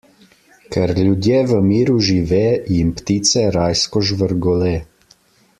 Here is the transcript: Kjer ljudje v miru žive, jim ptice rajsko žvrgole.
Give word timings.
Kjer 0.75 0.93
ljudje 0.99 1.41
v 1.51 1.59
miru 1.67 1.99
žive, 2.07 2.41
jim 2.77 2.91
ptice 3.03 3.47
rajsko 3.59 4.07
žvrgole. 4.11 4.77